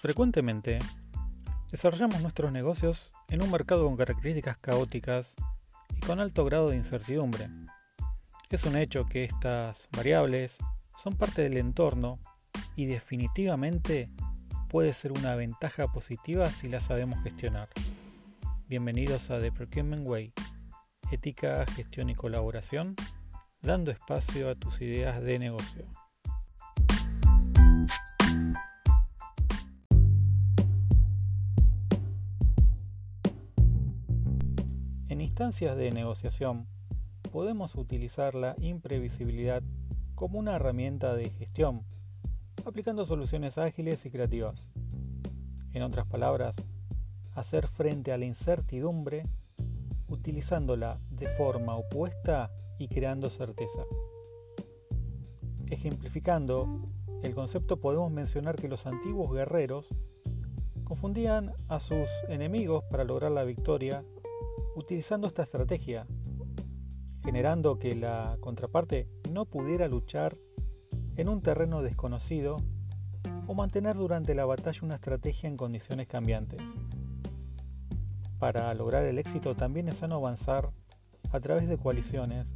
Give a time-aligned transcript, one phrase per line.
[0.00, 0.78] Frecuentemente,
[1.72, 5.34] desarrollamos nuestros negocios en un mercado con características caóticas
[5.96, 7.48] y con alto grado de incertidumbre.
[8.48, 10.56] Es un hecho que estas variables
[11.02, 12.20] son parte del entorno
[12.76, 14.08] y definitivamente
[14.68, 17.68] puede ser una ventaja positiva si la sabemos gestionar.
[18.68, 20.32] Bienvenidos a The Procurement Way,
[21.10, 22.94] ética, gestión y colaboración,
[23.62, 26.07] dando espacio a tus ideas de negocio.
[35.18, 36.68] En instancias de negociación,
[37.32, 39.64] podemos utilizar la imprevisibilidad
[40.14, 41.82] como una herramienta de gestión,
[42.64, 44.64] aplicando soluciones ágiles y creativas.
[45.72, 46.54] En otras palabras,
[47.34, 49.24] hacer frente a la incertidumbre
[50.06, 53.82] utilizándola de forma opuesta y creando certeza.
[55.66, 56.92] Ejemplificando
[57.24, 59.88] el concepto podemos mencionar que los antiguos guerreros
[60.84, 64.04] confundían a sus enemigos para lograr la victoria
[64.78, 66.06] utilizando esta estrategia,
[67.24, 70.36] generando que la contraparte no pudiera luchar
[71.16, 72.58] en un terreno desconocido
[73.48, 76.62] o mantener durante la batalla una estrategia en condiciones cambiantes.
[78.38, 80.70] Para lograr el éxito también es sano avanzar
[81.32, 82.46] a través de coaliciones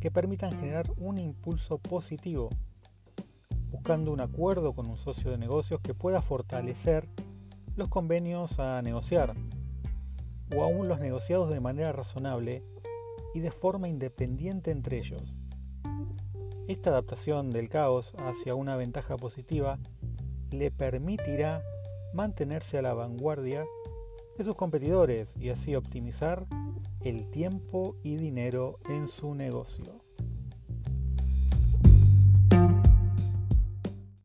[0.00, 2.50] que permitan generar un impulso positivo,
[3.70, 7.08] buscando un acuerdo con un socio de negocios que pueda fortalecer
[7.76, 9.34] los convenios a negociar
[10.54, 12.62] o aún los negociados de manera razonable
[13.34, 15.36] y de forma independiente entre ellos.
[16.66, 19.78] Esta adaptación del caos hacia una ventaja positiva
[20.50, 21.62] le permitirá
[22.14, 23.64] mantenerse a la vanguardia
[24.36, 26.46] de sus competidores y así optimizar
[27.02, 30.07] el tiempo y dinero en su negocio.